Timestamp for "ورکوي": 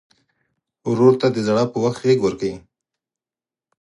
2.23-2.55